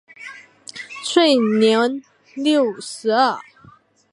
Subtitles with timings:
[1.05, 2.01] 卒年
[2.33, 3.37] 六十二。